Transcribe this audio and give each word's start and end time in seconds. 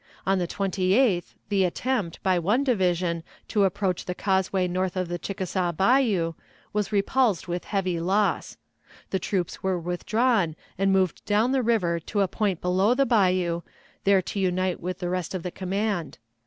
On 0.25 0.39
the 0.39 0.47
28th 0.47 1.35
the 1.49 1.63
attempt, 1.63 2.23
by 2.23 2.39
one 2.39 2.63
division, 2.63 3.21
to 3.49 3.65
approach 3.65 4.05
the 4.05 4.15
causeway 4.15 4.67
north 4.67 4.95
of 4.97 5.09
the 5.09 5.19
Chickasaw 5.19 5.73
Bayou, 5.73 6.33
was 6.73 6.91
repulsed 6.91 7.47
with 7.47 7.65
heavy 7.65 7.99
loss. 7.99 8.57
The 9.11 9.19
troops 9.19 9.61
were 9.61 9.77
withdrawn 9.79 10.55
and 10.75 10.91
moved 10.91 11.23
down 11.25 11.51
the 11.51 11.61
river 11.61 11.99
to 11.99 12.21
a 12.21 12.27
point 12.27 12.61
below 12.61 12.95
the 12.95 13.05
bayou, 13.05 13.61
there 14.03 14.23
to 14.23 14.39
unite 14.39 14.79
with 14.79 14.97
the 14.97 15.09
rest 15.11 15.35
of 15.35 15.43
the 15.43 15.51
command. 15.51 16.17